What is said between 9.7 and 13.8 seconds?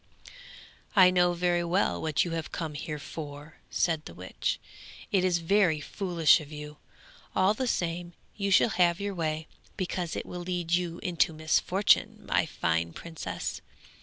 because it will lead you into misfortune, my fine princess.